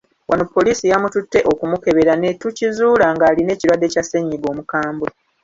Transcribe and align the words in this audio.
Wano 0.29 0.43
poliisi 0.53 0.83
yamututte 0.91 1.39
okumukebera 1.51 2.13
ne 2.17 2.29
tukizuula 2.41 3.05
ng'alina 3.13 3.51
ekirwadde 3.53 3.87
kya 3.93 4.03
ssennyiga 4.03 4.47
omukambwe. 4.53 5.09